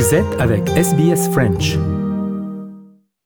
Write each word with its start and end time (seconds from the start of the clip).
Vous 0.00 0.14
êtes 0.14 0.40
avec 0.40 0.66
SBS 0.70 1.28
French. 1.30 1.76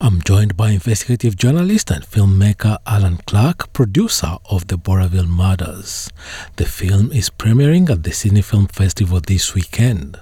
I'm 0.01 0.19
joined 0.27 0.57
by 0.57 0.73
investigative 0.73 1.37
journalist 1.37 1.93
and 1.93 2.03
filmmaker 2.05 2.79
Allan 2.85 3.19
Clarke, 3.27 3.73
producer 3.73 4.39
of 4.51 4.67
The 4.67 4.77
Bowraville 4.77 5.29
Murders. 5.29 6.11
The 6.57 6.65
film 6.65 7.13
is 7.13 7.31
premiering 7.31 7.91
at 7.91 8.03
the 8.03 8.11
Sydney 8.11 8.43
Film 8.43 8.67
Festival 8.67 9.21
this 9.21 9.55
weekend. 9.55 10.19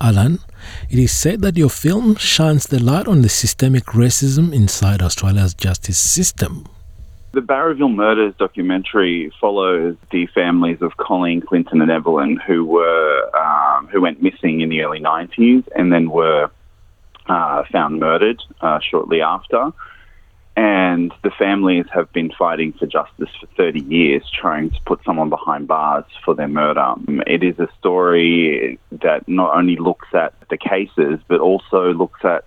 Alan, 0.00 0.40
it 0.90 0.98
is 0.98 1.12
said 1.12 1.42
that 1.42 1.56
your 1.56 1.70
film 1.70 2.16
shines 2.16 2.66
the 2.66 2.82
light 2.82 3.06
on 3.06 3.22
the 3.22 3.28
systemic 3.28 3.84
racism 3.94 4.52
inside 4.52 5.00
Australia's 5.00 5.54
justice 5.54 5.98
system. 5.98 6.64
The 7.32 7.40
Bowraville 7.40 7.94
Murders 7.94 8.34
documentary 8.38 9.30
follows 9.38 9.96
the 10.10 10.26
families 10.28 10.78
of 10.80 10.96
Colleen, 10.96 11.42
Clinton, 11.42 11.82
and 11.82 11.90
Evelyn, 11.90 12.36
who 12.38 12.64
were 12.64 13.36
um, 13.36 13.86
who 13.88 14.00
went 14.00 14.22
missing 14.22 14.62
in 14.62 14.70
the 14.70 14.82
early 14.82 15.00
'90s 15.00 15.64
and 15.76 15.92
then 15.92 16.10
were 16.10 16.50
uh, 17.28 17.64
found 17.70 18.00
murdered 18.00 18.42
uh, 18.62 18.80
shortly 18.80 19.20
after. 19.20 19.72
And 20.56 21.12
the 21.22 21.30
families 21.30 21.84
have 21.92 22.12
been 22.12 22.32
fighting 22.36 22.72
for 22.72 22.86
justice 22.86 23.28
for 23.38 23.46
30 23.56 23.80
years, 23.82 24.24
trying 24.28 24.70
to 24.70 24.76
put 24.86 25.04
someone 25.04 25.28
behind 25.28 25.68
bars 25.68 26.04
for 26.24 26.34
their 26.34 26.48
murder. 26.48 26.94
It 27.28 27.44
is 27.44 27.60
a 27.60 27.68
story 27.78 28.80
that 28.90 29.28
not 29.28 29.54
only 29.54 29.76
looks 29.76 30.08
at 30.14 30.34
the 30.50 30.56
cases, 30.56 31.20
but 31.28 31.38
also 31.38 31.92
looks 31.92 32.24
at 32.24 32.44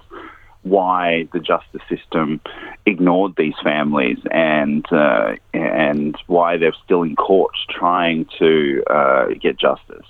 why 0.63 1.27
the 1.33 1.39
justice 1.39 1.81
system 1.89 2.39
ignored 2.85 3.33
these 3.37 3.55
families 3.63 4.17
and 4.31 4.85
uh, 4.91 5.35
and 5.53 6.15
why 6.27 6.57
they're 6.57 6.75
still 6.83 7.03
in 7.03 7.15
court 7.15 7.53
trying 7.69 8.27
to 8.39 8.83
uh, 8.89 9.25
get 9.41 9.57
justice. 9.57 10.05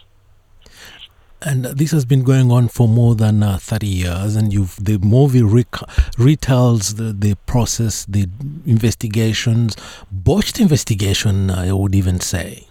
And 1.43 1.65
this 1.65 1.89
has 1.89 2.05
been 2.05 2.23
going 2.23 2.51
on 2.51 2.67
for 2.67 2.87
more 2.87 3.15
than 3.15 3.41
uh, 3.41 3.57
30 3.57 3.87
years, 3.87 4.35
and 4.35 4.53
you've 4.53 4.75
the 4.83 4.99
movie 4.99 5.41
rec- 5.41 5.87
retells 6.17 6.97
the, 6.97 7.13
the 7.13 7.35
process, 7.47 8.05
the 8.05 8.27
investigations, 8.67 9.75
botched 10.11 10.59
investigation, 10.59 11.49
I 11.49 11.73
would 11.73 11.95
even 11.95 12.19
say. 12.19 12.67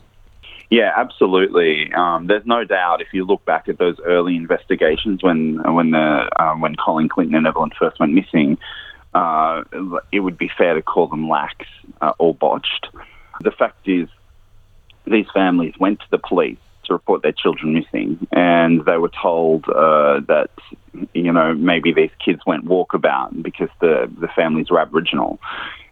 Yeah, 0.71 0.93
absolutely. 0.97 1.93
Um, 1.93 2.29
there's 2.29 2.47
no 2.47 2.63
doubt 2.65 3.03
if 3.03 3.09
you 3.13 3.25
look 3.25 3.45
back 3.45 3.69
at 3.69 3.79
those 3.79 3.99
early 4.05 4.37
investigations 4.37 5.21
when 5.21 5.61
when 5.75 5.91
the 5.91 6.31
um, 6.41 6.61
when 6.61 6.77
Colleen 6.77 7.09
Clinton 7.09 7.35
and 7.35 7.47
Evelyn 7.47 7.71
first 7.77 7.99
went 7.99 8.13
missing, 8.13 8.57
uh, 9.13 9.65
it 10.13 10.21
would 10.21 10.39
be 10.39 10.49
fair 10.57 10.75
to 10.75 10.83
call 10.83 11.09
them 11.09 11.29
lax 11.29 11.67
uh, 12.01 12.13
or 12.19 12.35
botched. 12.35 12.87
The 13.41 13.51
fact 13.51 13.89
is, 13.89 14.09
these 15.07 15.27
families 15.35 15.75
went 15.81 15.99
to 16.01 16.07
the 16.13 16.19
police 16.19 16.59
to 16.85 16.93
report 16.93 17.23
their 17.23 17.33
children 17.33 17.75
missing, 17.75 18.29
and 18.31 18.85
they 18.85 18.97
were 18.97 19.11
told 19.21 19.69
uh, 19.69 20.21
that 20.29 20.51
you 21.15 21.33
know 21.33 21.53
maybe 21.53 21.93
these 21.93 22.13
kids 22.25 22.43
went 22.47 22.65
walkabout 22.65 23.43
because 23.43 23.71
the 23.81 24.09
the 24.21 24.29
families 24.29 24.71
were 24.71 24.79
Aboriginal, 24.79 25.41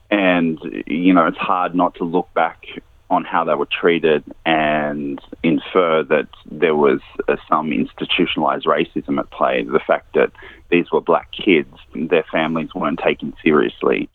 and 0.08 0.60
you 0.86 1.12
know 1.12 1.26
it's 1.26 1.36
hard 1.36 1.74
not 1.74 1.96
to 1.96 2.04
look 2.04 2.32
back 2.32 2.64
on 3.10 3.24
how 3.24 3.44
they 3.44 3.54
were 3.54 3.66
treated 3.66 4.22
and 4.44 5.20
infer 5.42 6.02
that 6.04 6.28
there 6.50 6.76
was 6.76 7.00
uh, 7.28 7.36
some 7.48 7.72
institutionalized 7.72 8.66
racism 8.66 9.18
at 9.18 9.30
play. 9.30 9.64
The 9.64 9.80
fact 9.80 10.14
that 10.14 10.30
these 10.70 10.90
were 10.92 11.00
black 11.00 11.30
kids, 11.32 11.74
their 11.94 12.24
families 12.30 12.74
weren't 12.74 13.00
taken 13.02 13.34
seriously. 13.42 14.08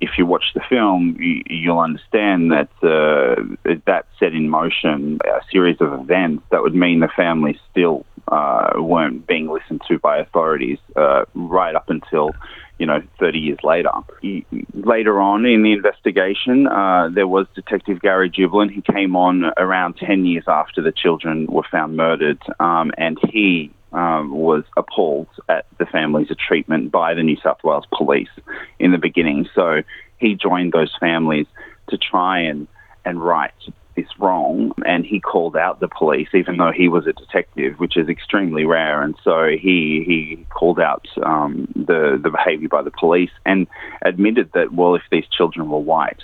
If 0.00 0.18
you 0.18 0.26
watch 0.26 0.46
the 0.54 0.62
film, 0.68 1.16
you, 1.20 1.70
will 1.70 1.78
understand 1.78 2.50
that 2.50 2.70
uh, 2.82 3.70
that 3.86 4.06
set 4.18 4.32
in 4.32 4.48
motion 4.48 5.20
a 5.24 5.40
series 5.52 5.80
of 5.80 5.92
events 5.92 6.42
that 6.50 6.60
would 6.60 6.74
mean 6.74 6.98
the 6.98 7.08
families 7.14 7.58
still 7.70 8.04
uh, 8.26 8.72
weren't 8.76 9.28
being 9.28 9.48
listened 9.48 9.82
to 9.86 10.00
by 10.00 10.18
authorities 10.18 10.78
uh, 10.96 11.24
right 11.34 11.76
up 11.76 11.88
until 11.88 12.32
you 12.78 12.86
know, 12.86 13.02
30 13.18 13.38
years 13.38 13.58
later. 13.62 13.90
He, 14.20 14.44
later 14.74 15.20
on 15.20 15.46
in 15.46 15.62
the 15.62 15.72
investigation, 15.72 16.66
uh, 16.66 17.08
there 17.12 17.28
was 17.28 17.46
Detective 17.54 18.00
Gary 18.00 18.30
Jubelin. 18.30 18.70
He 18.70 18.82
came 18.82 19.14
on 19.14 19.44
around 19.56 19.96
10 19.98 20.26
years 20.26 20.44
after 20.48 20.82
the 20.82 20.92
children 20.92 21.46
were 21.46 21.64
found 21.70 21.96
murdered, 21.96 22.40
um, 22.58 22.90
and 22.98 23.18
he 23.30 23.70
um, 23.92 24.30
was 24.30 24.64
appalled 24.76 25.28
at 25.48 25.66
the 25.78 25.86
family's 25.86 26.30
treatment 26.48 26.90
by 26.90 27.14
the 27.14 27.22
New 27.22 27.36
South 27.42 27.62
Wales 27.62 27.86
police 27.92 28.30
in 28.78 28.90
the 28.90 28.98
beginning. 28.98 29.48
So 29.54 29.82
he 30.18 30.34
joined 30.34 30.72
those 30.72 30.94
families 30.98 31.46
to 31.90 31.98
try 31.98 32.40
and, 32.40 32.66
and 33.04 33.22
right 33.22 33.52
this 33.94 34.06
wrong, 34.18 34.72
and 34.86 35.04
he 35.04 35.20
called 35.20 35.56
out 35.56 35.80
the 35.80 35.88
police, 35.88 36.28
even 36.34 36.56
though 36.56 36.72
he 36.72 36.88
was 36.88 37.06
a 37.06 37.12
detective, 37.12 37.78
which 37.78 37.96
is 37.96 38.08
extremely 38.08 38.64
rare. 38.64 39.02
And 39.02 39.14
so 39.22 39.48
he 39.48 40.02
he 40.06 40.46
called 40.50 40.80
out 40.80 41.06
um, 41.22 41.68
the 41.74 42.18
the 42.22 42.30
behaviour 42.30 42.68
by 42.68 42.82
the 42.82 42.90
police 42.90 43.30
and 43.44 43.66
admitted 44.02 44.50
that 44.54 44.72
well, 44.72 44.94
if 44.94 45.02
these 45.10 45.26
children 45.28 45.68
were 45.68 45.78
white, 45.78 46.22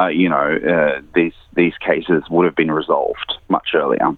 uh, 0.00 0.08
you 0.08 0.28
know, 0.28 0.58
uh, 0.68 1.00
these 1.14 1.34
these 1.54 1.74
cases 1.78 2.24
would 2.30 2.44
have 2.44 2.56
been 2.56 2.70
resolved 2.70 3.34
much 3.48 3.68
earlier. 3.74 4.16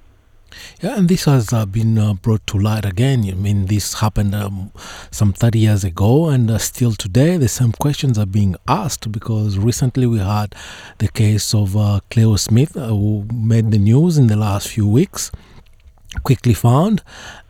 Yeah, 0.80 0.96
and 0.96 1.08
this 1.08 1.24
has 1.24 1.52
uh, 1.52 1.66
been 1.66 1.98
uh, 1.98 2.14
brought 2.14 2.46
to 2.48 2.58
light 2.58 2.84
again. 2.84 3.24
I 3.28 3.34
mean, 3.34 3.66
this 3.66 3.94
happened 3.94 4.34
um, 4.34 4.70
some 5.10 5.32
30 5.32 5.58
years 5.58 5.84
ago, 5.84 6.28
and 6.28 6.50
uh, 6.50 6.58
still 6.58 6.92
today, 6.92 7.36
the 7.36 7.48
same 7.48 7.72
questions 7.72 8.18
are 8.18 8.26
being 8.26 8.56
asked 8.66 9.10
because 9.10 9.58
recently 9.58 10.06
we 10.06 10.18
had 10.18 10.54
the 10.98 11.08
case 11.08 11.54
of 11.54 11.76
uh, 11.76 12.00
Cleo 12.10 12.36
Smith, 12.36 12.76
uh, 12.76 12.88
who 12.88 13.26
made 13.32 13.70
the 13.70 13.78
news 13.78 14.18
in 14.18 14.28
the 14.28 14.36
last 14.36 14.68
few 14.68 14.86
weeks, 14.86 15.30
quickly 16.22 16.54
found, 16.54 17.02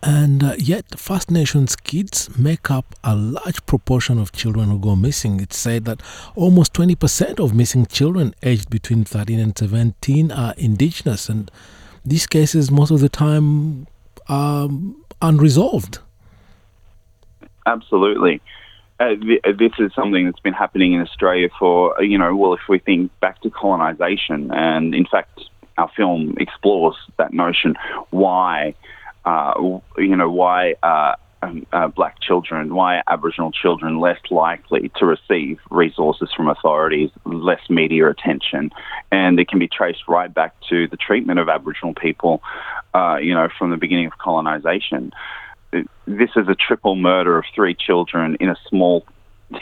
and 0.03 0.43
uh, 0.43 0.55
yet 0.59 0.99
First 0.99 1.31
Nations 1.31 1.77
kids 1.77 2.37
make 2.39 2.71
up 2.71 2.95
a 3.05 3.15
large 3.15 3.65
proportion 3.67 4.19
of 4.19 4.33
children 4.33 4.71
who 4.71 4.79
go 4.79 4.97
missing. 4.97 5.41
It's 5.41 5.57
said 5.57 5.85
that 5.85 6.03
almost 6.35 6.73
20% 6.75 7.39
of 7.39 7.55
missing 7.55 7.87
children 7.87 8.35
aged 8.43 8.71
between 8.71 9.05
13 9.05 9.39
and 9.39 9.57
17 9.57 10.33
are 10.33 10.55
Indigenous, 10.57 11.29
and 11.29 11.51
these 12.09 12.27
cases 12.27 12.71
most 12.71 12.91
of 12.91 13.01
the 13.01 13.09
time 13.09 13.87
are 14.29 14.69
unresolved. 15.23 15.99
Absolutely. 17.67 18.41
Uh, 19.01 19.15
th- 19.15 19.43
this 19.59 19.73
is 19.79 19.93
something 19.95 20.27
that's 20.27 20.41
been 20.41 20.53
happening 20.53 20.93
in 20.95 21.01
Australia 21.01 21.49
for, 21.59 22.03
you 22.03 22.19
know, 22.19 22.35
well, 22.35 22.55
if 22.55 22.61
we 22.69 22.79
think 22.79 23.13
back 23.21 23.41
to 23.43 23.51
colonisation, 23.51 24.51
and 24.51 24.95
in 24.95 25.07
fact, 25.07 25.41
our 25.77 25.91
film 25.97 26.35
explores 26.39 26.97
that 27.17 27.33
notion 27.33 27.77
why, 28.11 28.75
uh, 29.25 29.53
you 29.99 30.17
know, 30.17 30.31
why 30.31 30.75
uh, 30.83 31.15
um, 31.43 31.67
uh, 31.73 31.89
black 31.89 32.21
children, 32.21 32.75
why 32.75 32.97
are 32.97 33.05
Aboriginal 33.09 33.53
children 33.53 34.01
less 34.01 34.19
likely 34.31 34.91
to 34.97 35.07
receive 35.07 35.59
resources 35.71 36.31
from 36.37 36.49
authorities, 36.49 37.11
less 37.25 37.61
media 37.69 38.09
attention, 38.09 38.71
and 39.13 39.39
it 39.39 39.49
can 39.49 39.59
be 39.59 39.69
traced 39.69 40.09
right 40.09 40.33
back 40.33 40.55
to 40.69 40.89
the 40.89 40.97
treatment 40.97 41.39
of 41.39 41.49
Aboriginal 41.49 41.95
people, 41.95 42.43
uh, 42.95 43.19
you 43.21 43.35
know, 43.35 43.49
from 43.57 43.71
the 43.71 43.77
beginning 43.77 44.07
of 44.07 44.19
colonisation. 44.19 45.13
This 46.07 46.31
is 46.35 46.49
a 46.49 46.55
triple 46.55 46.97
murder 46.97 47.39
of 47.39 47.45
three 47.55 47.75
children 47.75 48.37
in 48.41 48.49
a 48.49 48.57
small 48.69 49.05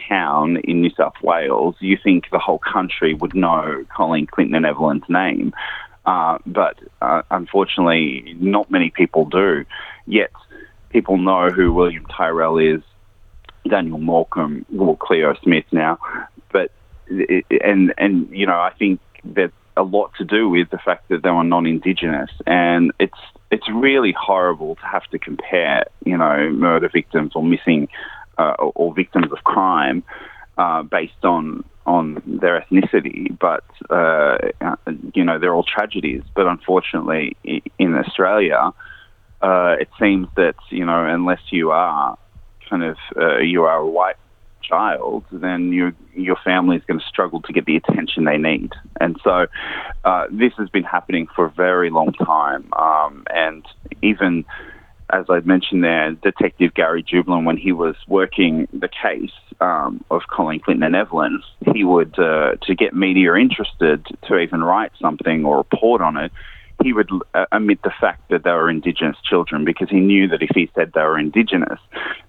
town 0.09 0.57
in 0.59 0.81
New 0.81 0.91
South 0.91 1.15
Wales. 1.23 1.77
You 1.81 1.99
think 2.03 2.31
the 2.31 2.39
whole 2.39 2.59
country 2.59 3.15
would 3.15 3.35
know 3.35 3.85
Colleen 3.95 4.27
Clinton 4.27 4.57
and 4.57 4.67
Evelyn's 4.67 5.09
name, 5.09 5.53
uh, 6.07 6.39
but 6.47 6.79
uh, 7.03 7.23
unfortunately, 7.31 8.37
not 8.41 8.71
many 8.71 8.91
people 8.91 9.25
do. 9.27 9.65
Yet 10.07 10.31
people 10.97 11.19
know 11.19 11.51
who 11.51 11.75
William 11.75 12.07
Tyrrell 12.07 12.57
is, 12.57 12.81
Daniel 13.69 13.99
Morcombe, 13.99 14.65
well, 14.71 14.97
Cleo 14.97 15.35
Smith 15.43 15.67
now, 15.71 15.99
but 16.51 16.73
and 17.11 17.93
and 17.99 18.31
you 18.31 18.47
know 18.47 18.59
I 18.59 18.73
think 18.79 18.99
that 19.35 19.53
a 19.77 19.83
lot 19.83 20.13
to 20.17 20.25
do 20.25 20.49
with 20.49 20.71
the 20.71 20.79
fact 20.79 21.11
that 21.11 21.23
they 21.23 21.31
were 21.31 21.45
non-indigenous, 21.45 22.31
and 22.47 22.93
it's 22.99 23.19
it's 23.51 23.69
really 23.69 24.15
horrible 24.19 24.77
to 24.77 24.87
have 24.87 25.05
to 25.11 25.19
compare 25.19 25.85
you 26.07 26.17
know 26.17 26.49
murder 26.51 26.89
victims 26.89 27.33
or 27.35 27.45
missing 27.45 27.89
uh, 28.39 28.55
or, 28.59 28.95
victims 28.95 29.31
of 29.31 29.45
crime 29.45 30.03
uh, 30.57 30.83
based 30.83 31.25
on 31.25 31.63
on 31.85 32.23
their 32.27 32.59
ethnicity, 32.59 33.39
but 33.39 33.65
uh, 33.91 34.39
you 35.13 35.25
know 35.25 35.39
they're 35.39 35.55
all 35.55 35.63
tragedies. 35.63 36.23
But 36.35 36.47
unfortunately, 36.47 37.37
in 37.79 37.95
Australia 37.95 38.73
uh, 39.43 39.77
it 39.81 39.89
seems 40.01 40.29
that 40.37 40.57
you 40.71 40.85
know 40.85 41.05
unless 41.05 41.41
you 41.51 41.71
are 41.71 42.19
kind 42.69 42.83
of 42.83 42.97
uh, 43.17 43.39
you 43.39 43.65
are 43.65 43.79
a 43.79 43.87
white 43.89 44.17
child, 44.67 45.25
then 45.31 45.73
you, 45.73 45.95
your 46.15 46.37
family 46.45 46.77
is 46.77 46.83
going 46.87 46.99
to 46.99 47.07
struggle 47.07 47.41
to 47.43 47.53
get 47.53 47.67
the 47.67 47.77
attention 47.77 48.25
they 48.25 48.39
need. 48.39 48.73
And 49.01 49.17
so 49.23 49.47
uh, 50.05 50.27
this 50.31 50.53
has 50.59 50.69
been 50.71 50.85
happening 50.85 51.29
for 51.35 51.47
a 51.47 51.51
very 51.51 51.91
long 51.91 52.13
time. 52.13 52.73
Um, 52.73 53.25
and 53.33 53.65
even 54.03 54.45
as 55.11 55.27
I 55.29 55.41
mentioned 55.41 55.85
there, 55.85 56.13
Detective 56.13 56.75
Gary 56.75 57.03
Jubelin, 57.03 57.45
when 57.45 57.57
he 57.57 57.73
was 57.73 57.95
working 58.09 58.67
the 58.73 58.89
case 58.89 59.31
um, 59.61 60.05
of 60.11 60.23
Colin 60.29 60.59
Clinton 60.59 60.83
and 60.83 60.97
Evelyn, 60.97 61.43
he 61.75 61.85
would, 61.85 62.19
uh, 62.19 62.57
to 62.63 62.75
get 62.75 62.93
media 62.95 63.35
interested 63.35 64.05
to 64.27 64.39
even 64.39 64.65
write 64.65 64.91
something 65.01 65.45
or 65.45 65.59
report 65.59 66.03
on 66.03 66.17
it, 66.17 66.33
he 66.83 66.93
would 66.93 67.11
uh, 67.35 67.47
omit 67.53 67.81
the 67.83 67.93
fact 68.01 68.29
that 68.31 68.45
they 68.45 68.51
were 68.51 68.71
Indigenous 68.71 69.17
children 69.29 69.65
because 69.65 69.89
he 69.89 70.01
knew 70.01 70.29
that 70.29 70.43
if 70.43 70.51
he 70.55 70.71
said 70.75 70.93
they 70.95 71.03
were 71.03 71.19
Indigenous, 71.19 71.81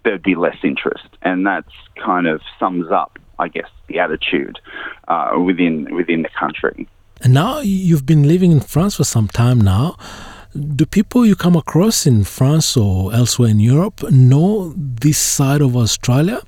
there'd 0.03 0.23
be 0.23 0.35
less 0.35 0.57
interest, 0.63 1.07
and 1.21 1.45
that's 1.45 1.71
kind 2.03 2.27
of 2.27 2.41
sums 2.59 2.91
up, 2.91 3.19
I 3.39 3.47
guess, 3.49 3.69
the 3.87 3.99
attitude 3.99 4.59
uh, 5.07 5.37
within 5.37 5.93
within 5.93 6.21
the 6.21 6.29
country. 6.39 6.87
And 7.21 7.33
now 7.33 7.59
you've 7.59 8.05
been 8.05 8.27
living 8.27 8.51
in 8.51 8.59
France 8.59 8.95
for 8.95 9.03
some 9.03 9.27
time 9.27 9.59
now. 9.59 9.97
Do 10.55 10.85
people 10.85 11.25
you 11.25 11.35
come 11.35 11.55
across 11.55 12.05
in 12.05 12.23
France 12.23 12.77
or 12.77 13.13
elsewhere 13.13 13.49
in 13.49 13.59
Europe 13.59 14.01
know 14.11 14.73
this 14.75 15.17
side 15.17 15.61
of 15.61 15.75
Australia, 15.75 16.41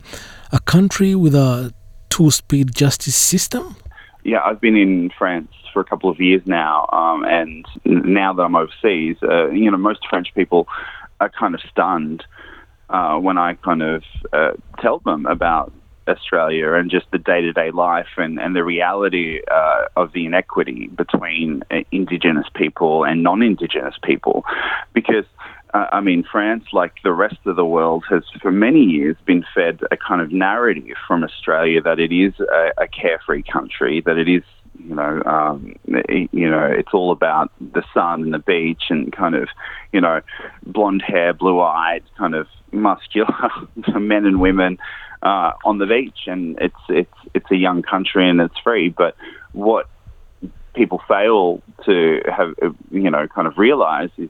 a 0.51 0.59
country 0.59 1.15
with 1.15 1.35
a 1.35 1.73
two-speed 2.09 2.73
justice 2.73 3.15
system? 3.15 3.75
Yeah, 4.23 4.41
I've 4.43 4.59
been 4.59 4.75
in 4.75 5.11
France 5.17 5.51
for 5.73 5.81
a 5.81 5.85
couple 5.85 6.09
of 6.09 6.19
years 6.19 6.41
now, 6.45 6.89
um, 6.91 7.23
and 7.23 7.65
now 7.85 8.33
that 8.33 8.41
I'm 8.43 8.55
overseas, 8.55 9.17
uh, 9.23 9.49
you 9.49 9.71
know, 9.71 9.77
most 9.77 10.01
French 10.09 10.33
people 10.35 10.67
are 11.19 11.29
kind 11.29 11.55
of 11.55 11.61
stunned 11.69 12.23
uh, 12.89 13.17
when 13.17 13.37
I 13.37 13.53
kind 13.55 13.81
of 13.81 14.03
uh, 14.33 14.51
tell 14.79 14.99
them 14.99 15.25
about 15.25 15.71
Australia 16.07 16.73
and 16.73 16.89
just 16.89 17.05
the 17.11 17.17
day 17.17 17.41
to 17.41 17.53
day 17.53 17.71
life 17.71 18.07
and, 18.17 18.39
and 18.39 18.55
the 18.55 18.63
reality 18.63 19.41
uh, 19.49 19.85
of 19.95 20.11
the 20.13 20.25
inequity 20.25 20.87
between 20.87 21.63
uh, 21.71 21.81
Indigenous 21.91 22.47
people 22.55 23.03
and 23.03 23.23
non 23.23 23.41
Indigenous 23.41 23.95
people. 24.03 24.43
Because, 24.93 25.25
uh, 25.73 25.87
I 25.91 26.01
mean, 26.01 26.23
France, 26.29 26.65
like 26.73 26.93
the 27.03 27.13
rest 27.13 27.37
of 27.45 27.55
the 27.55 27.65
world, 27.65 28.03
has 28.09 28.23
for 28.41 28.51
many 28.51 28.83
years 28.83 29.15
been 29.25 29.45
fed 29.53 29.79
a 29.91 29.97
kind 29.97 30.21
of 30.21 30.31
narrative 30.31 30.97
from 31.07 31.23
Australia 31.23 31.81
that 31.81 31.99
it 31.99 32.11
is 32.11 32.33
a, 32.39 32.83
a 32.83 32.87
carefree 32.87 33.43
country, 33.43 34.01
that 34.05 34.17
it 34.17 34.27
is 34.27 34.43
you 34.79 34.95
know, 34.95 35.21
um, 35.25 35.75
you 36.31 36.49
know, 36.49 36.65
it's 36.65 36.93
all 36.93 37.11
about 37.11 37.51
the 37.59 37.83
sun 37.93 38.23
and 38.23 38.33
the 38.33 38.39
beach 38.39 38.83
and 38.89 39.11
kind 39.11 39.35
of, 39.35 39.49
you 39.91 39.99
know, 39.99 40.21
blonde 40.65 41.01
hair, 41.05 41.33
blue 41.33 41.59
eyed, 41.59 42.03
kind 42.17 42.33
of 42.33 42.47
muscular 42.71 43.49
men 43.99 44.25
and 44.25 44.39
women 44.39 44.77
uh, 45.21 45.51
on 45.65 45.79
the 45.79 45.85
beach, 45.85 46.27
and 46.27 46.57
it's 46.61 46.79
it's 46.87 47.13
it's 47.33 47.51
a 47.51 47.57
young 47.57 47.81
country 47.81 48.29
and 48.29 48.39
it's 48.39 48.57
free. 48.59 48.89
But 48.89 49.15
what 49.51 49.89
people 50.73 51.01
fail 51.07 51.61
to 51.85 52.21
have 52.25 52.53
you 52.91 53.09
know 53.09 53.27
kind 53.27 53.47
of 53.47 53.57
realize 53.57 54.09
is 54.17 54.29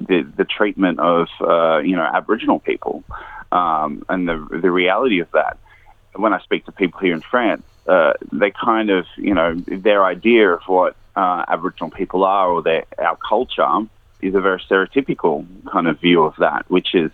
the 0.00 0.22
the 0.22 0.44
treatment 0.44 0.98
of 1.00 1.28
uh, 1.40 1.78
you 1.78 1.96
know 1.96 2.02
Aboriginal 2.02 2.60
people 2.60 3.04
um, 3.52 4.04
and 4.08 4.28
the 4.28 4.46
the 4.62 4.70
reality 4.70 5.20
of 5.20 5.30
that. 5.32 5.58
When 6.14 6.32
I 6.32 6.40
speak 6.40 6.64
to 6.66 6.72
people 6.72 7.00
here 7.00 7.14
in 7.14 7.20
France, 7.20 7.62
uh, 7.86 8.14
they 8.32 8.50
kind 8.50 8.90
of 8.90 9.06
you 9.16 9.34
know 9.34 9.54
their 9.54 10.04
idea 10.04 10.50
of 10.50 10.62
what 10.66 10.96
uh, 11.14 11.44
Aboriginal 11.48 11.90
people 11.90 12.24
are 12.24 12.48
or 12.48 12.62
their 12.62 12.84
our 12.98 13.16
culture 13.16 13.86
is 14.22 14.34
a 14.34 14.40
very 14.40 14.60
stereotypical 14.60 15.46
kind 15.70 15.86
of 15.86 16.00
view 16.00 16.22
of 16.24 16.34
that, 16.36 16.68
which 16.70 16.94
is 16.94 17.10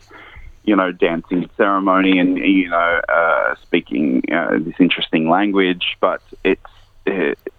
you 0.64 0.76
know, 0.76 0.92
dancing 0.92 1.48
ceremony 1.56 2.18
and, 2.18 2.38
you 2.38 2.68
know, 2.68 3.00
uh, 3.08 3.54
speaking 3.62 4.22
uh, 4.32 4.58
this 4.60 4.74
interesting 4.78 5.28
language, 5.28 5.96
but 6.00 6.22
it's, 6.44 6.60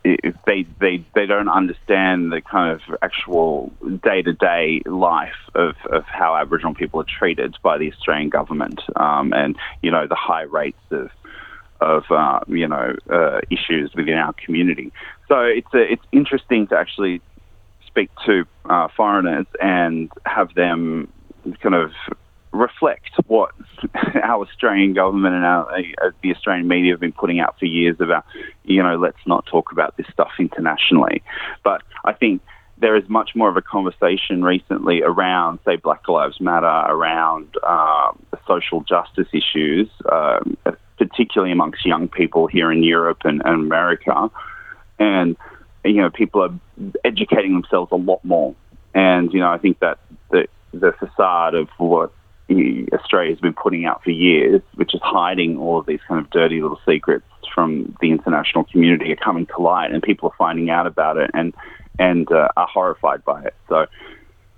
it, 0.03 0.35
they, 0.45 0.65
they, 0.79 1.05
they 1.15 1.25
don't 1.25 1.50
understand 1.50 2.31
the 2.31 2.41
kind 2.41 2.71
of 2.71 2.81
actual 3.01 3.71
day 4.03 4.21
to 4.21 4.33
day 4.33 4.81
life 4.85 5.35
of, 5.55 5.75
of 5.91 6.03
how 6.05 6.35
Aboriginal 6.35 6.73
people 6.73 7.00
are 7.01 7.05
treated 7.19 7.55
by 7.63 7.77
the 7.77 7.91
Australian 7.91 8.29
government 8.29 8.81
um, 8.95 9.33
and, 9.33 9.55
you 9.81 9.91
know, 9.91 10.07
the 10.07 10.15
high 10.15 10.41
rates 10.44 10.77
of, 10.91 11.09
of 11.79 12.03
uh, 12.09 12.39
you 12.47 12.67
know, 12.67 12.95
uh, 13.09 13.39
issues 13.50 13.94
within 13.95 14.15
our 14.15 14.33
community. 14.33 14.91
So 15.27 15.39
it's, 15.41 15.73
a, 15.73 15.94
it's 15.94 16.06
interesting 16.11 16.67
to 16.67 16.77
actually 16.77 17.21
speak 17.88 18.09
to 18.25 18.45
uh, 18.65 18.88
foreigners 18.95 19.45
and 19.61 20.09
have 20.25 20.53
them 20.53 21.11
kind 21.61 21.75
of 21.75 21.91
reflect 22.53 23.09
what 23.27 23.51
our 24.23 24.45
Australian 24.45 24.94
government 24.94 25.35
and 25.35 25.44
our, 25.44 25.69
uh, 25.71 26.11
the 26.21 26.31
Australian 26.33 26.67
media 26.67 26.94
have 26.94 27.00
been 27.00 27.11
putting 27.11 27.39
out 27.39 27.57
for 27.59 27.65
years 27.65 27.97
about, 28.00 28.23
you 28.63 28.81
know, 28.81 28.95
let's 28.95 29.25
not 29.25 29.45
talk 29.47 29.71
about 29.71 29.97
this 29.97 30.05
stuff 30.13 30.31
internationally. 30.39 31.23
But 31.63 31.81
I 32.05 32.13
think 32.13 32.41
there 32.77 32.95
is 32.95 33.07
much 33.09 33.31
more 33.35 33.50
of 33.50 33.57
a 33.57 33.61
conversation 33.61 34.44
recently 34.44 35.01
around, 35.01 35.59
say, 35.65 35.75
Black 35.77 36.07
Lives 36.07 36.39
Matter, 36.39 36.65
around 36.65 37.47
um, 37.67 38.21
social 38.47 38.81
justice 38.81 39.27
issues, 39.33 39.89
um, 40.11 40.57
particularly 40.97 41.51
amongst 41.51 41.85
young 41.85 42.07
people 42.07 42.47
here 42.47 42.71
in 42.71 42.83
Europe 42.83 43.19
and, 43.23 43.41
and 43.45 43.56
America. 43.56 44.29
And, 44.99 45.35
you 45.83 46.01
know, 46.01 46.09
people 46.09 46.41
are 46.44 46.94
educating 47.03 47.53
themselves 47.53 47.91
a 47.91 47.95
lot 47.95 48.23
more. 48.23 48.56
And, 48.94 49.33
you 49.33 49.39
know, 49.39 49.49
I 49.49 49.57
think 49.57 49.79
that 49.79 49.99
the, 50.29 50.47
the 50.71 50.94
facade 50.94 51.56
of 51.56 51.69
what 51.77 52.11
Australia's 52.50 53.40
been 53.40 53.54
putting 53.54 53.86
out 53.86 54.04
for 54.04 54.12
years, 54.12 54.62
which 54.75 54.94
is 54.94 55.01
hiding 55.04 55.57
all 55.57 55.80
of 55.80 55.86
these 55.86 56.01
kind 56.07 56.19
of 56.19 56.30
dirty 56.30 56.62
little 56.62 56.80
secrets 56.86 57.25
from 57.54 57.95
the 58.01 58.12
international 58.12 58.66
community, 58.66 59.12
are 59.12 59.18
coming 59.18 59.45
to 59.45 59.62
light, 59.62 59.92
and 59.92 60.01
people 60.04 60.30
are 60.30 60.36
finding 60.38 60.69
out 60.69 60.88
about 60.88 61.18
it 61.18 61.31
and 61.34 61.54
and 62.00 62.31
uh, 62.31 62.50
are 62.57 62.68
horrified 62.68 63.24
by 63.24 63.44
it. 63.44 63.56
So 63.69 63.86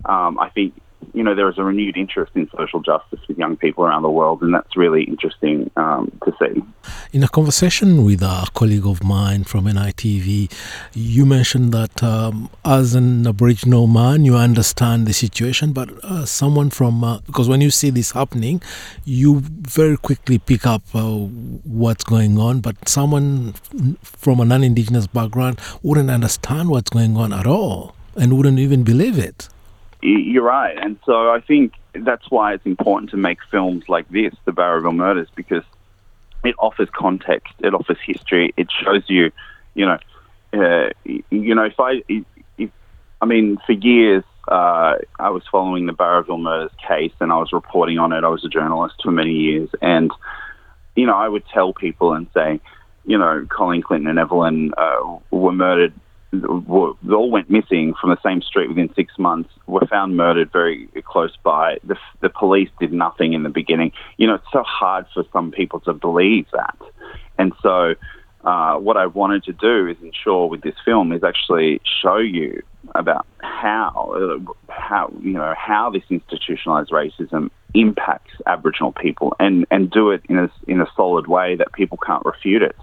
um, 0.06 0.40
I 0.40 0.50
think 0.50 0.74
you 1.14 1.24
know, 1.24 1.36
there 1.36 1.50
is 1.50 1.58
a 1.58 1.64
renewed 1.64 1.98
interest 1.98 2.32
in 2.36 2.50
social 2.58 2.80
justice 2.80 3.20
with 3.28 3.38
young 3.38 3.58
people 3.58 3.86
around 3.86 4.04
the 4.04 4.10
world, 4.10 4.42
and 4.42 4.54
that's 4.54 4.76
really 4.76 5.04
interesting 5.04 5.70
um, 5.76 6.12
to 6.24 6.34
see. 6.40 6.64
In 7.14 7.24
a 7.24 7.28
conversation 7.28 8.04
with 8.04 8.22
a 8.22 8.48
colleague 8.54 8.86
of 8.86 9.04
mine 9.04 9.44
from 9.44 9.66
NITV, 9.66 10.52
you 10.94 11.26
mentioned 11.26 11.72
that 11.74 12.04
um, 12.04 12.50
as 12.64 12.96
an 12.96 13.26
Aboriginal 13.28 13.88
man, 13.88 14.26
you 14.26 14.36
understand 14.36 15.08
the 15.08 15.14
situation, 15.14 15.74
but 15.74 15.90
uh, 16.04 16.26
someone 16.26 16.70
from, 16.70 17.04
uh, 17.04 17.20
because 17.20 17.48
when 17.48 17.62
you 17.62 17.72
see 17.72 17.90
this 17.90 18.12
happening, 18.12 18.62
you 19.04 19.42
very 19.42 19.98
quickly 19.98 20.38
pick 20.38 20.66
up 20.66 20.84
uh, 20.94 21.04
what's 21.04 22.04
going 22.04 22.38
on, 22.38 22.62
but 22.62 22.88
someone 22.88 23.54
from 24.04 24.40
a 24.40 24.46
non 24.46 24.64
Indigenous 24.64 25.08
background 25.08 25.60
wouldn't 25.84 26.10
understand 26.10 26.70
what's 26.70 26.90
going 26.90 27.18
on 27.18 27.32
at 27.34 27.46
all 27.46 27.96
and 28.16 28.38
wouldn't 28.38 28.60
even 28.60 28.84
believe 28.84 29.18
it. 29.18 29.50
You're 30.06 30.44
right, 30.44 30.78
and 30.78 31.00
so 31.06 31.32
I 31.32 31.42
think 31.42 31.74
that's 31.94 32.30
why 32.30 32.54
it's 32.54 32.66
important 32.66 33.10
to 33.12 33.18
make 33.18 33.40
films 33.50 33.86
like 33.90 34.08
this, 34.10 34.34
the 34.46 34.52
Bowraville 34.52 34.96
Murders, 34.96 35.30
because 35.36 35.64
it 36.44 36.56
offers 36.60 36.90
context, 36.92 37.54
it 37.60 37.74
offers 37.74 37.98
history, 38.06 38.54
it 38.56 38.68
shows 38.72 39.04
you, 39.08 39.32
you 39.74 39.86
know, 39.86 39.98
uh, 40.54 40.90
you 41.04 41.56
know, 41.56 41.64
if 41.64 41.80
I, 41.80 42.04
if, 42.08 42.70
I 43.20 43.26
mean, 43.26 43.58
for 43.66 43.72
years 43.72 44.24
uh, 44.48 44.98
I 45.20 45.30
was 45.30 45.44
following 45.52 45.88
the 45.88 45.94
Bowraville 45.94 46.42
Murders 46.42 46.72
case, 46.88 47.14
and 47.20 47.32
I 47.32 47.38
was 47.38 47.52
reporting 47.52 47.98
on 47.98 48.14
it. 48.14 48.24
I 48.24 48.28
was 48.28 48.46
a 48.46 48.50
journalist 48.50 48.96
for 49.04 49.12
many 49.12 49.34
years, 49.34 49.70
and 49.82 50.12
you 50.96 51.06
know, 51.06 51.16
I 51.16 51.28
would 51.28 51.44
tell 51.48 51.74
people 51.74 52.14
and 52.14 52.28
say, 52.34 52.62
you 53.06 53.18
know, 53.18 53.46
Colleen 53.50 53.82
Clinton 53.82 54.08
and 54.08 54.20
Evelyn 54.20 54.72
uh, 54.78 55.18
were 55.32 55.52
murdered 55.52 55.94
they 56.42 57.14
all 57.14 57.32
went 57.32 57.50
missing 57.50 57.94
from 58.00 58.10
the 58.10 58.18
same 58.24 58.42
street 58.42 58.70
within 58.70 58.94
six 58.96 59.18
months, 59.18 59.50
were 59.68 59.86
found 59.88 60.18
murdered 60.18 60.52
very 60.52 60.88
close 61.06 61.36
by. 61.44 61.78
The, 61.84 61.98
the 62.22 62.30
police 62.30 62.70
did 62.80 62.94
nothing 62.94 63.34
in 63.34 63.44
the 63.44 63.50
beginning. 63.50 63.92
You 64.18 64.28
know, 64.28 64.36
it's 64.36 64.52
so 64.52 64.64
hard 64.64 65.06
for 65.14 65.24
some 65.32 65.52
people 65.52 65.80
to 65.82 65.94
believe 65.94 66.46
that. 66.54 66.78
And 67.38 67.54
so, 67.62 67.96
uh, 68.44 68.76
what 68.78 68.96
I 68.96 69.08
wanted 69.08 69.44
to 69.46 69.54
do 69.54 69.88
is 69.88 69.98
ensure 70.04 70.48
with 70.48 70.62
this 70.62 70.76
film 70.86 71.12
is 71.12 71.24
actually 71.24 71.82
show 72.02 72.18
you 72.18 72.62
about 72.94 73.26
how, 73.42 74.40
how 74.70 75.12
you 75.22 75.32
know, 75.32 75.56
how 75.58 75.90
this 75.90 76.04
institutionalized 76.10 76.92
racism 76.92 77.50
impacts 77.74 78.32
Aboriginal 78.46 78.92
people, 78.92 79.36
and 79.40 79.66
and 79.72 79.90
do 79.90 80.12
it 80.12 80.22
in 80.30 80.38
a 80.38 80.50
in 80.68 80.80
a 80.80 80.88
solid 80.96 81.28
way 81.28 81.56
that 81.56 81.74
people 81.74 81.98
can't 82.06 82.24
refute 82.24 82.62
it, 82.62 82.76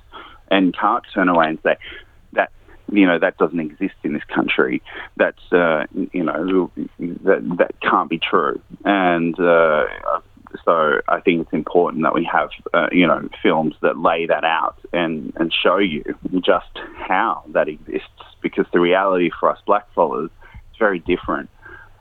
and 0.50 0.76
can't 0.76 1.04
turn 1.14 1.28
away 1.28 1.47
and 1.47 1.59
say 1.62 1.76
you 2.92 3.06
know 3.06 3.18
that 3.18 3.37
doesn't 3.38 3.58
exist 3.58 3.94
in 4.04 4.12
this 4.12 4.25
country. 4.25 4.82
That's 5.16 5.52
uh, 5.52 5.87
you 6.12 6.22
know 6.22 6.70
that 6.99 7.56
that 7.58 7.80
can't 7.80 8.08
be 8.08 8.18
true. 8.18 8.61
And 8.84 9.38
uh, 9.40 9.87
so 10.64 11.00
I 11.08 11.20
think 11.20 11.42
it's 11.42 11.52
important 11.52 12.02
that 12.02 12.14
we 12.14 12.28
have 12.30 12.50
uh, 12.75 12.88
you 12.92 13.06
know 13.06 13.28
films 13.42 13.75
that 13.82 13.99
lay 13.99 14.26
that 14.26 14.44
out 14.44 14.78
and 14.92 15.32
and 15.37 15.52
show 15.52 15.78
you 15.78 16.04
just 16.40 16.78
how 16.96 17.44
that 17.49 17.68
exists. 17.68 18.08
Because 18.40 18.66
the 18.72 18.80
reality 18.80 19.30
for 19.38 19.50
us 19.50 19.58
blackfellas 19.66 20.26
is 20.26 20.30
very 20.78 20.99
different 20.99 21.49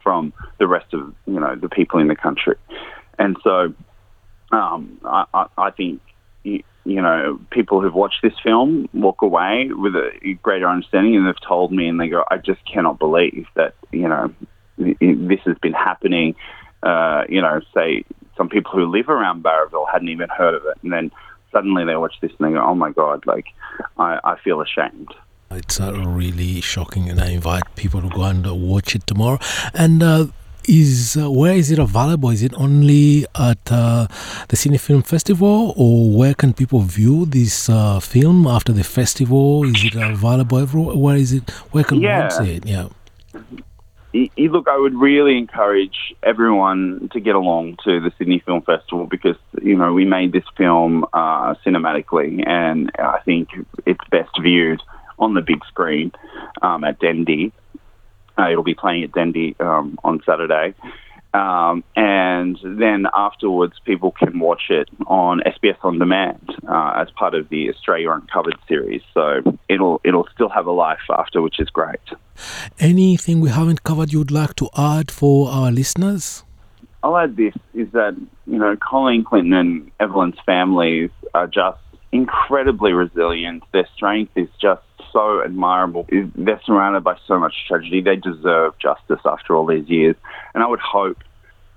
from 0.04 0.34
the 0.60 0.68
rest 0.68 0.94
of 0.94 1.14
you 1.26 1.40
know 1.40 1.56
the 1.56 1.70
people 1.70 2.00
in 2.00 2.08
the 2.08 2.16
country. 2.16 2.56
And 3.18 3.38
so 3.44 3.74
um, 4.52 5.00
I, 5.06 5.46
I 5.58 5.72
think 5.72 6.02
you 6.86 7.02
know, 7.02 7.40
people 7.52 7.82
who've 7.82 7.94
watched 7.94 8.22
this 8.24 8.34
film 8.44 8.90
walk 8.94 9.22
away 9.22 9.70
with 9.72 9.96
a 9.96 10.34
greater 10.42 10.68
understanding, 10.68 11.16
and 11.16 11.28
they've 11.28 11.48
told 11.48 11.72
me, 11.72 11.88
and 11.88 12.00
they 12.00 12.08
go, 12.08 12.24
"I 12.30 12.38
just 12.38 12.64
cannot 12.66 13.00
believe 13.00 13.48
that 13.56 13.76
you 13.92 14.08
know 14.08 14.34
this 14.78 15.40
has 15.46 15.58
been 15.60 15.74
happening." 15.74 16.36
Uh, 16.82 17.26
you 17.30 17.42
know, 17.42 17.62
say 17.74 18.04
some 18.36 18.50
people 18.50 18.72
who 18.72 18.86
live 18.86 19.10
around 19.10 19.44
Bowraville 19.44 19.92
hadn't 19.92 20.10
even 20.10 20.30
heard 20.30 20.56
of 20.56 20.64
it, 20.66 20.78
and 20.82 20.92
then 20.92 21.12
suddenly 21.52 21.86
they 21.86 21.96
watch 21.96 22.16
this 22.22 22.32
and 22.40 22.48
they 22.48 22.54
go, 22.54 22.64
"Oh 22.66 22.76
my 22.76 22.92
god!" 22.92 23.26
Like, 23.28 23.46
I, 23.98 24.20
I 24.24 24.40
feel 24.40 24.62
ashamed. 24.62 25.14
It's 25.52 25.80
uh, 25.80 25.92
really 25.94 26.62
shocking, 26.62 27.10
and 27.10 27.20
I 27.20 27.32
invite 27.32 27.76
people 27.76 28.02
to 28.02 28.10
go 28.10 28.24
and 28.24 28.48
uh, 28.48 28.56
watch 28.56 28.96
it 28.96 29.06
tomorrow. 29.06 29.38
And 29.74 30.02
uh, 30.02 30.28
is 30.68 31.18
uh, 31.18 31.30
where 31.32 31.54
is 31.54 31.72
it 31.72 31.80
available? 31.80 32.30
Is 32.30 32.44
it 32.44 32.54
only 32.56 33.26
at 33.36 33.72
uh, 33.72 34.08
the 34.50 34.56
Sydney 34.56 34.78
Film 34.78 35.02
Festival, 35.02 35.74
or 35.78 36.12
where 36.18 36.34
can 36.34 36.54
people 36.54 36.80
view 36.82 37.26
this 37.26 37.70
uh, 37.70 38.00
film 38.00 38.48
after 38.48 38.72
the 38.72 38.84
festival? 38.84 39.64
Is 39.64 39.84
it 39.86 39.96
available 39.96 40.60
everywhere? 40.60 40.96
Where 40.98 41.16
is 41.16 41.34
it? 41.34 41.50
Where 41.72 41.84
can 41.84 42.02
Yeah. 42.02 42.22
one 42.22 42.32
see 42.32 42.56
it? 42.56 42.66
Yeah. 42.66 42.88
Look, 44.38 44.68
I 44.68 44.78
would 44.78 44.94
really 44.96 45.38
encourage 45.38 46.14
everyone 46.22 47.10
to 47.14 47.22
get 47.22 47.34
along 47.36 47.78
to 47.86 48.02
the 48.02 48.12
Sydney 48.18 48.40
Film 48.46 48.62
Festival 48.62 49.06
because 49.06 49.38
you 49.62 49.78
know 49.78 49.94
we 49.94 50.04
made 50.04 50.34
this 50.34 50.44
film 50.58 51.06
uh, 51.14 51.56
cinematically, 51.66 52.46
and 52.46 52.92
I 53.00 53.20
think 53.24 53.50
it's 53.86 54.04
best 54.10 54.32
viewed 54.42 54.82
on 55.18 55.34
the 55.34 55.42
big 55.42 55.64
screen 55.66 56.12
um, 56.62 56.84
at 56.84 57.00
Dendy. 57.00 57.54
Uh, 58.38 58.50
it'll 58.50 58.64
be 58.64 58.74
playing 58.74 59.04
at 59.04 59.12
Dendy 59.12 59.56
um, 59.60 59.98
on 60.04 60.22
Saturday. 60.26 60.74
Um, 61.34 61.84
and 61.96 62.58
then 62.64 63.06
afterwards, 63.16 63.74
people 63.86 64.12
can 64.12 64.40
watch 64.40 64.64
it 64.70 64.90
on 65.08 65.42
SBS 65.46 65.78
On 65.84 65.98
Demand 65.98 66.54
uh, 66.68 66.94
as 66.98 67.10
part 67.12 67.34
of 67.36 67.48
the 67.50 67.70
Australia 67.70 68.12
Uncovered 68.12 68.58
series. 68.68 69.02
So 69.14 69.42
it'll 69.70 70.02
it'll 70.04 70.28
still 70.34 70.50
have 70.50 70.66
a 70.66 70.72
life 70.72 71.00
after, 71.10 71.42
which 71.42 71.60
is 71.60 71.70
great. 71.70 72.02
Anything 72.80 73.40
we 73.40 73.50
haven't 73.50 73.84
covered 73.84 74.12
you'd 74.12 74.32
like 74.32 74.56
to 74.56 74.70
add 74.78 75.10
for 75.10 75.50
our 75.50 75.72
listeners? 75.72 76.44
I'll 77.04 77.18
add 77.18 77.36
this 77.36 77.56
is 77.74 77.90
that, 77.94 78.16
you 78.46 78.60
know, 78.60 78.76
Colleen 78.78 79.24
Clinton 79.24 79.54
and 79.54 79.92
Evelyn's 80.00 80.38
families 80.46 81.10
are 81.34 81.48
just 81.48 81.80
incredibly 82.12 82.92
resilient. 82.92 83.64
Their 83.72 83.88
strength 83.96 84.34
is 84.36 84.50
just 84.62 84.84
so 85.12 85.42
admirable. 85.44 86.08
They're 86.36 86.62
surrounded 86.66 87.04
by 87.04 87.18
so 87.28 87.40
much 87.40 87.54
tragedy. 87.68 88.02
They 88.02 88.16
deserve 88.16 88.78
justice 88.80 89.20
after 89.26 89.56
all 89.56 89.66
these 89.66 89.88
years. 89.88 90.16
And 90.54 90.64
I 90.64 90.68
would 90.68 90.80
hope 90.80 91.18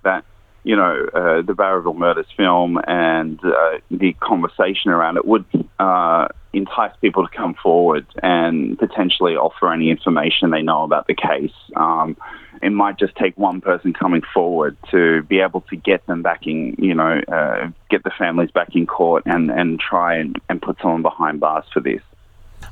that, 0.03 0.25
you 0.63 0.77
know, 0.77 1.07
uh, 1.15 1.43
the 1.43 1.55
Bowraville 1.55 1.97
Murders 1.97 2.27
film 2.37 2.79
and 2.87 3.39
uh, 3.45 3.79
the 3.91 4.15
conversation 4.15 4.91
around 4.91 5.17
it 5.17 5.27
would 5.27 5.45
uh, 5.79 6.29
entice 6.53 6.93
people 7.01 7.27
to 7.27 7.37
come 7.37 7.55
forward 7.55 8.07
and 8.23 8.79
potentially 8.79 9.35
offer 9.37 9.73
any 9.73 9.91
information 9.91 10.51
they 10.51 10.63
know 10.63 10.85
about 10.85 11.07
the 11.07 11.15
case. 11.15 11.53
Um, 11.77 12.17
it 12.63 12.71
might 12.71 12.99
just 12.99 13.15
take 13.17 13.37
one 13.37 13.61
person 13.61 13.93
coming 13.93 14.23
forward 14.33 14.77
to 14.91 15.23
be 15.25 15.41
able 15.41 15.61
to 15.63 15.77
get 15.77 16.07
them 16.07 16.23
back 16.23 16.47
in, 16.47 16.77
you 16.79 16.95
know, 16.95 17.21
uh, 17.29 17.69
get 17.91 18.05
the 18.05 18.13
families 18.17 18.51
back 18.51 18.75
in 18.75 18.87
court 18.87 19.25
and, 19.27 19.51
and 19.51 19.81
try 19.81 20.17
and, 20.17 20.41
and 20.49 20.63
put 20.63 20.79
someone 20.81 21.03
behind 21.03 21.41
bars 21.41 21.65
for 21.73 21.81
this. 21.81 22.01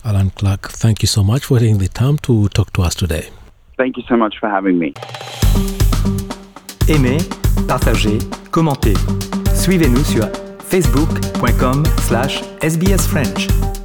Allan 0.05 0.31
Clarke, 0.31 0.69
thank 0.71 1.03
you 1.03 1.09
so 1.09 1.23
much 1.23 1.45
for 1.45 1.59
taking 1.59 1.79
the 1.79 1.89
time 1.89 2.19
to 2.19 2.49
talk 2.49 2.73
to 2.73 2.83
us 2.83 2.95
today. 2.95 3.29
Thank 3.77 3.97
you 3.97 4.03
so 4.09 4.17
much 4.17 4.39
for 4.39 4.49
having 4.49 4.79
me. 4.79 4.95
Aimez, 6.89 7.19
partagez, 7.69 8.19
commentez. 8.51 8.97
Suivez-nous 9.55 10.05
sur 10.05 10.29
facebook.com 10.61 11.85
slash 12.01 12.43
sbsfrench. 12.61 13.82